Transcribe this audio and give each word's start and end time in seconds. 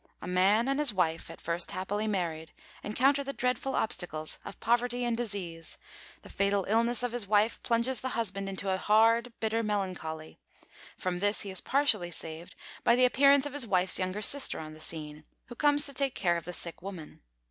A 0.19 0.25
man 0.25 0.67
and 0.67 0.79
his 0.79 0.91
wife, 0.91 1.29
at 1.29 1.39
first 1.39 1.69
happily 1.69 2.07
married, 2.07 2.53
encounter 2.81 3.23
the 3.23 3.33
dreadful 3.33 3.75
obstacles 3.75 4.39
of 4.43 4.59
poverty 4.59 5.05
and 5.05 5.15
disease; 5.15 5.77
the 6.23 6.27
fatal 6.29 6.65
illness 6.67 7.03
of 7.03 7.11
his 7.11 7.27
wife 7.27 7.61
plunges 7.61 8.01
the 8.01 8.09
husband 8.17 8.49
into 8.49 8.71
a 8.71 8.77
hard, 8.77 9.31
bitter 9.39 9.61
melancholy. 9.61 10.39
From 10.97 11.19
this 11.19 11.41
he 11.41 11.51
is 11.51 11.61
partially 11.61 12.09
saved 12.09 12.55
by 12.83 12.95
the 12.95 13.05
appearance 13.05 13.45
of 13.45 13.53
his 13.53 13.67
wife's 13.67 13.99
younger 13.99 14.23
sister 14.23 14.59
on 14.59 14.73
the 14.73 14.79
scene, 14.79 15.23
who 15.45 15.55
comes 15.55 15.85
to 15.85 15.93
take 15.93 16.15
care 16.15 16.35
of 16.35 16.45
the 16.45 16.53
sick 16.53 16.81
woman. 16.81 17.21